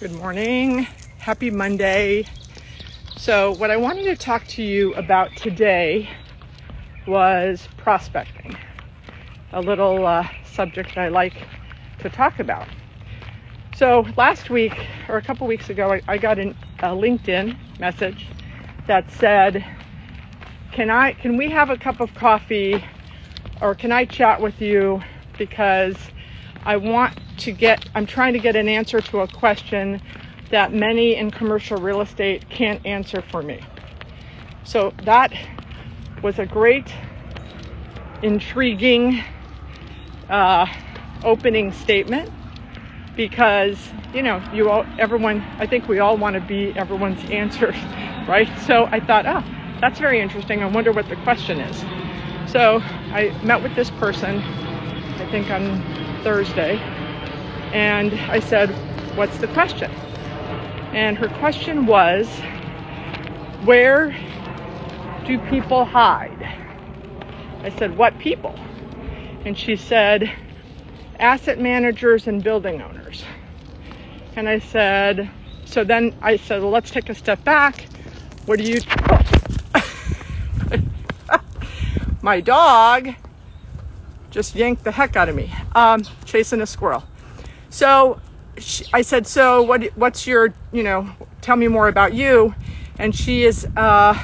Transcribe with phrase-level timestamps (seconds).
[0.00, 0.86] Good morning.
[1.18, 2.26] Happy Monday.
[3.18, 6.08] So, what I wanted to talk to you about today
[7.06, 8.56] was prospecting,
[9.52, 11.46] a little uh, subject I like
[11.98, 12.66] to talk about.
[13.76, 14.72] So, last week
[15.10, 18.26] or a couple weeks ago, I, I got an, a LinkedIn message
[18.86, 19.62] that said,
[20.72, 21.12] "Can I?
[21.12, 22.82] Can we have a cup of coffee,
[23.60, 25.02] or can I chat with you
[25.36, 25.98] because
[26.64, 30.00] I want to get, I'm trying to get an answer to a question
[30.50, 33.64] that many in commercial real estate can't answer for me.
[34.64, 35.32] So that
[36.22, 36.92] was a great,
[38.22, 39.22] intriguing
[40.28, 40.66] uh,
[41.24, 42.32] opening statement
[43.16, 47.76] because you know you all everyone I think we all want to be everyone's answers
[48.28, 48.48] right?
[48.60, 49.44] So I thought oh
[49.80, 50.62] that's very interesting.
[50.62, 51.84] I wonder what the question is.
[52.50, 52.80] So
[53.12, 56.78] I met with this person I think on Thursday
[57.72, 58.70] and I said,
[59.16, 59.90] What's the question?
[60.92, 62.28] And her question was,
[63.64, 64.14] Where
[65.26, 66.42] do people hide?
[67.62, 68.58] I said, What people?
[69.44, 70.30] And she said,
[71.18, 73.24] Asset managers and building owners.
[74.36, 75.30] And I said,
[75.64, 77.86] So then I said, Well, let's take a step back.
[78.46, 78.80] What do you.
[82.22, 83.14] My dog
[84.30, 87.04] just yanked the heck out of me, um, chasing a squirrel.
[87.68, 88.20] So
[88.58, 92.54] she, I said, so what, what's your, you know, tell me more about you.
[92.98, 94.14] And she is, uh,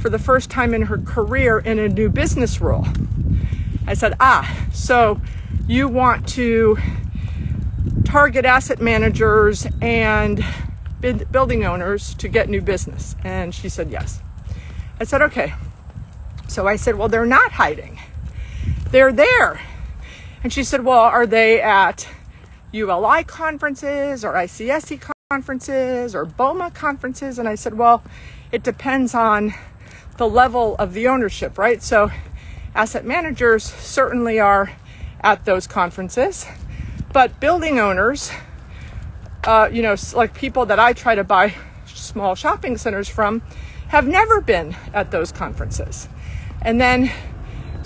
[0.00, 2.86] for the first time in her career, in a new business role.
[3.86, 5.20] I said, ah, so
[5.68, 6.78] you want to
[8.04, 10.44] target asset managers and
[11.30, 13.14] building owners to get new business?
[13.22, 14.20] And she said, yes.
[14.98, 15.54] I said, okay.
[16.48, 17.95] So I said, well, they're not hiding.
[18.96, 19.60] They're there.
[20.42, 22.08] And she said, well, are they at
[22.72, 27.38] ULI conferences or ICSC conferences or BOMA conferences.
[27.38, 28.02] And I said, well,
[28.52, 29.52] it depends on
[30.16, 31.82] the level of the ownership, right?
[31.82, 32.10] So
[32.74, 34.72] asset managers certainly are
[35.20, 36.46] at those conferences,
[37.12, 38.30] but building owners,
[39.44, 41.52] uh, you know, like people that I try to buy
[41.84, 43.42] small shopping centers from,
[43.88, 46.08] have never been at those conferences.
[46.62, 47.12] And then,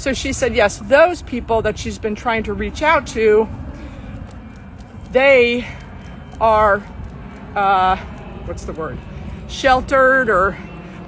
[0.00, 3.47] so she said, yes, those people that she's been trying to reach out to
[5.12, 5.66] they
[6.41, 6.83] are,
[7.55, 7.97] uh,
[8.47, 8.97] what's the word,
[9.47, 10.56] sheltered or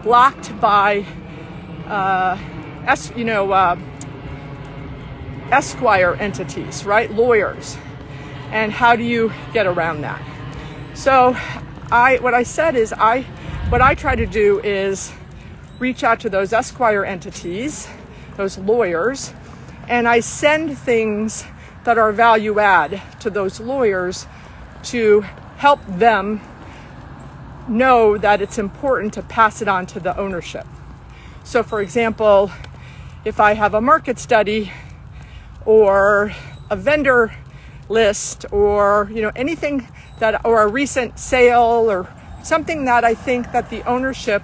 [0.03, 1.07] blocked by,
[1.87, 2.37] uh,
[2.87, 3.79] es- you know, uh,
[5.51, 7.11] esquire entities, right?
[7.11, 7.79] Lawyers.
[8.51, 10.21] And how do you get around that?
[10.93, 11.35] So,
[11.91, 13.23] I what I said is I
[13.71, 15.11] what I try to do is
[15.79, 17.89] reach out to those esquire entities,
[18.37, 19.33] those lawyers,
[19.89, 21.45] and I send things
[21.85, 24.27] that are value add to those lawyers
[24.85, 25.23] to
[25.57, 26.41] help them
[27.69, 30.67] know that it's important to pass it on to the ownership.
[31.45, 32.51] So, for example,
[33.25, 34.73] if I have a market study
[35.65, 36.33] or
[36.71, 37.33] a vendor
[37.89, 39.87] list or you know anything
[40.19, 42.09] that or a recent sale or
[42.43, 44.43] something that I think that the ownership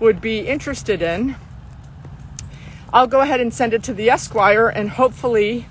[0.00, 1.36] would be interested in,
[2.96, 5.66] I'll go ahead and send it to the Esquire and hopefully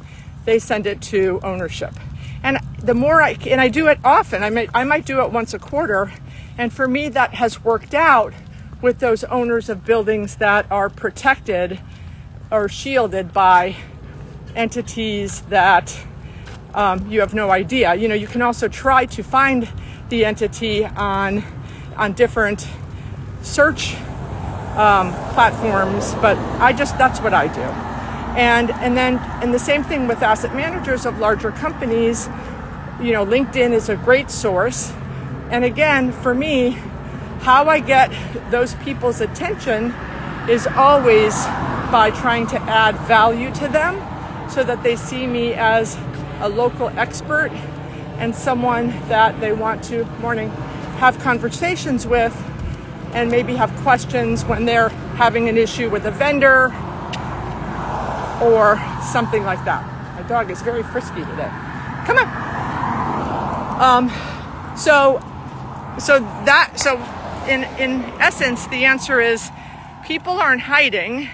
[0.46, 1.96] they send it to ownership.
[2.44, 5.32] And the more I and I do it often, I might I might do it
[5.32, 6.14] once a quarter,
[6.56, 8.32] and for me that has worked out
[8.80, 11.80] with those owners of buildings that are protected
[12.52, 13.76] or shielded by
[14.56, 16.00] entities that
[16.76, 17.96] um, you have no idea.
[17.96, 19.68] You know, you can also try to find
[20.10, 21.44] the entity on
[21.98, 22.68] on different
[23.42, 23.96] search
[24.76, 27.62] um, platforms, but I just that's what I do.
[28.38, 32.28] And and then and the same thing with asset managers of larger companies.
[33.02, 34.94] You know, LinkedIn is a great source.
[35.50, 36.72] And again, for me,
[37.42, 38.12] how I get
[38.50, 39.94] those people's attention
[40.50, 41.34] is always
[41.92, 43.96] by trying to add value to them
[44.50, 45.98] so that they see me as
[46.40, 47.52] a local expert
[48.18, 50.50] and someone that they want to morning
[51.00, 52.34] have conversations with
[53.16, 56.66] and maybe have questions when they're having an issue with a vendor
[58.44, 58.78] or
[59.12, 59.84] something like that.
[60.16, 61.50] My dog is very frisky today.
[62.06, 62.46] Come on.
[63.82, 64.10] Um,
[64.78, 65.20] so,
[65.98, 66.98] so that, so
[67.48, 69.50] in, in essence, the answer is
[70.06, 71.30] people aren't hiding.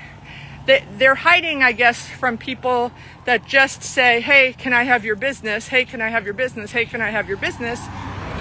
[0.68, 2.92] They, they're hiding, I guess, from people
[3.26, 5.70] that just say, hey, can I have your business?
[5.70, 6.72] Hey, can I have your business?
[6.72, 7.82] Hey, can I have your business?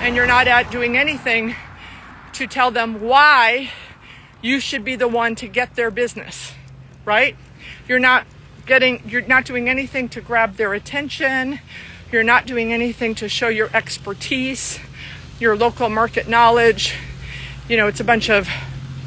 [0.01, 1.55] And you're not at doing anything
[2.41, 3.71] to tell them why
[4.43, 6.53] you should be the one to get their business,
[7.05, 7.37] right?
[7.89, 8.27] You're not
[8.67, 11.59] getting you're not doing anything to grab their attention
[12.13, 14.79] you're not doing anything to show your expertise
[15.41, 16.95] your local market knowledge.
[17.69, 18.49] You know, it's a bunch of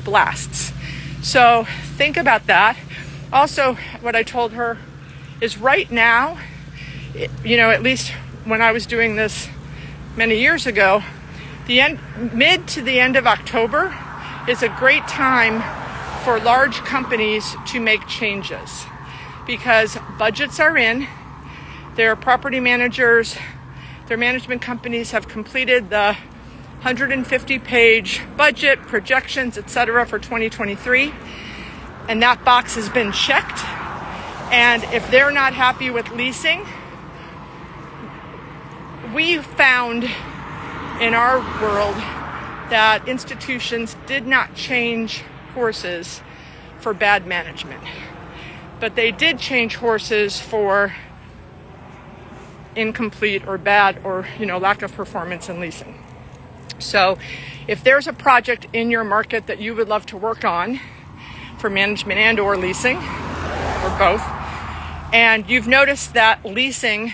[0.03, 0.73] blasts.
[1.21, 1.65] So
[1.95, 2.75] think about that.
[3.31, 4.77] Also, what I told her
[5.39, 6.39] is right now,
[7.43, 8.11] you know, at least
[8.45, 9.47] when I was doing this
[10.17, 11.03] many years ago,
[11.65, 11.99] the end,
[12.33, 13.95] mid to the end of October
[14.47, 15.61] is a great time
[16.23, 18.85] for large companies to make changes
[19.45, 21.07] because budgets are in,
[21.95, 23.37] their property managers,
[24.07, 26.17] their management companies have completed the
[26.83, 30.05] 150 page budget, projections, etc.
[30.05, 31.13] for 2023.
[32.09, 33.63] And that box has been checked.
[34.51, 36.65] And if they're not happy with leasing,
[39.13, 40.09] we found
[41.03, 41.97] in our world
[42.69, 45.21] that institutions did not change
[45.53, 46.21] horses
[46.79, 47.83] for bad management,
[48.79, 50.95] but they did change horses for
[52.73, 56.01] incomplete or bad or you know lack of performance in leasing.
[56.79, 57.17] So,
[57.67, 60.79] if there's a project in your market that you would love to work on
[61.57, 64.23] for management and or leasing or both,
[65.11, 67.11] and you've noticed that leasing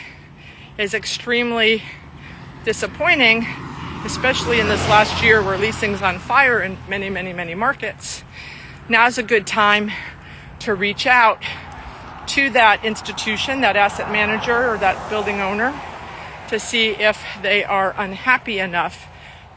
[0.77, 1.81] is extremely
[2.65, 3.47] disappointing,
[4.06, 8.24] especially in this last year where leasing's on fire in many, many, many markets,
[8.88, 9.92] now's a good time
[10.60, 11.42] to reach out
[12.28, 15.80] to that institution, that asset manager or that building owner
[16.48, 19.07] to see if they are unhappy enough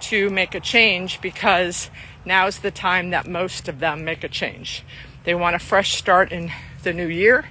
[0.01, 1.91] to make a change because
[2.25, 4.83] now's the time that most of them make a change.
[5.25, 6.51] They want a fresh start in
[6.83, 7.47] the new year.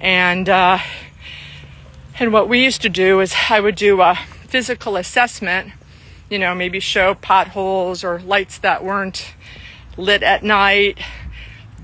[0.00, 0.78] And, uh,
[2.18, 4.14] and what we used to do is I would do a
[4.46, 5.72] physical assessment,
[6.32, 9.34] you know, maybe show potholes or lights that weren't
[9.98, 10.98] lit at night,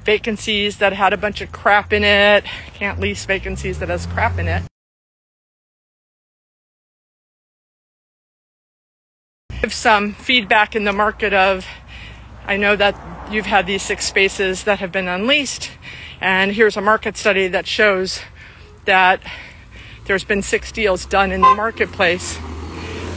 [0.04, 2.44] vacancies that had a bunch of crap in it.
[2.72, 4.62] Can't lease vacancies that has crap in it.
[9.60, 11.66] Give some feedback in the market of,
[12.46, 12.96] I know that
[13.30, 15.68] you've had these six spaces that have been unleased,
[16.22, 18.22] and here's a market study that shows
[18.86, 19.20] that
[20.06, 22.38] there's been six deals done in the marketplace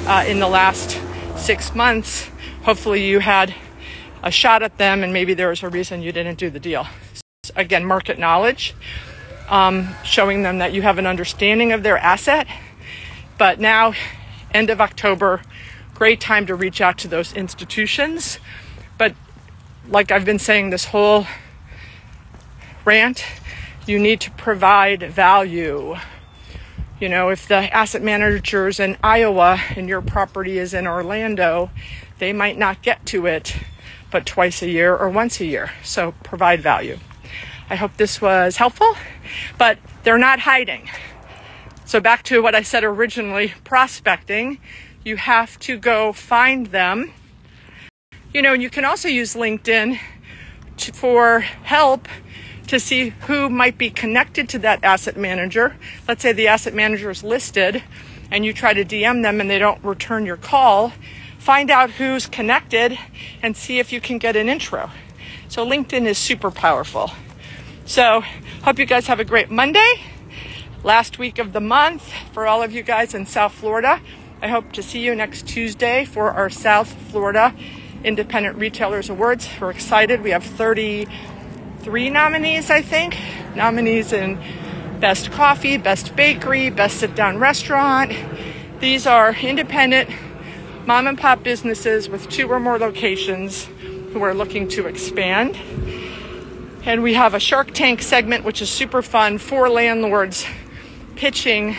[0.08, 1.00] uh, in the last
[1.42, 2.30] six months.
[2.64, 3.54] Hopefully, you had
[4.22, 6.86] a shot at them, and maybe there was a reason you didn't do the deal.
[7.56, 8.76] Again, market knowledge,
[9.50, 12.48] um, showing them that you have an understanding of their asset.
[13.40, 13.94] But now,
[14.54, 15.42] end of October,
[15.96, 18.38] great time to reach out to those institutions.
[19.00, 19.16] But
[19.90, 21.26] like I've been saying this whole
[22.86, 23.26] rant,
[23.88, 25.96] you need to provide value.
[27.02, 31.72] You know, if the asset managers in Iowa and your property is in Orlando,
[32.20, 33.56] they might not get to it
[34.12, 35.72] but twice a year or once a year.
[35.84, 37.00] So provide value.
[37.72, 38.96] I hope this was helpful,
[39.58, 40.92] but they're not hiding.
[41.86, 44.60] So back to what I said originally, prospecting
[45.04, 47.14] you have to go find them.
[48.32, 49.98] You know, you can also use LinkedIn
[50.78, 52.08] to, for help
[52.72, 55.76] to see who might be connected to that asset manager.
[56.08, 57.84] Let's say the asset manager is listed
[58.32, 60.94] and you try to DM them and they don't return your call.
[61.38, 62.98] Find out who's connected
[63.44, 64.90] and see if you can get an intro.
[65.50, 67.12] So LinkedIn is super powerful.
[67.84, 68.22] So,
[68.64, 69.96] hope you guys have a great Monday.
[70.82, 74.00] Last week of the month for all of you guys in South Florida.
[74.42, 77.54] I hope to see you next Tuesday for our South Florida
[78.06, 79.50] Independent Retailers Awards.
[79.60, 80.22] We're excited.
[80.22, 80.46] We have
[81.82, 83.18] 33 nominees, I think.
[83.56, 84.40] Nominees in
[85.00, 88.14] Best Coffee, Best Bakery, Best Sit Down Restaurant.
[88.80, 90.08] These are independent
[90.86, 93.66] mom and pop businesses with two or more locations
[94.14, 95.58] who are looking to expand.
[96.86, 100.46] And we have a Shark Tank segment, which is super fun for landlords
[101.16, 101.76] pitching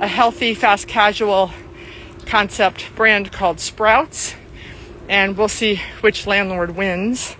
[0.00, 1.52] a healthy, fast casual
[2.26, 4.34] concept brand called Sprouts,
[5.08, 7.36] and we'll see which landlord wins.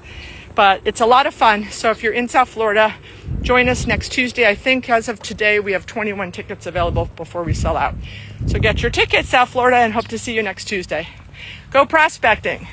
[0.54, 1.70] But it's a lot of fun.
[1.70, 2.94] So if you're in South Florida,
[3.42, 4.48] join us next Tuesday.
[4.48, 7.94] I think as of today, we have 21 tickets available before we sell out.
[8.46, 11.08] So get your tickets, South Florida, and hope to see you next Tuesday.
[11.70, 12.66] Go prospecting.